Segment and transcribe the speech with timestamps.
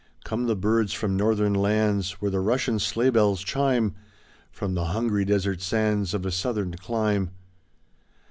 [0.23, 2.13] Come the birds from northern lands.
[2.13, 3.93] Where the Russian sleigh bells chime,
[4.51, 7.29] From the hungry desert sands Of a southern clime.